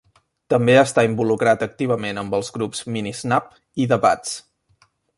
[0.53, 3.55] També està involucrat activament amb els grups Minisnap
[3.85, 4.37] i The Bats.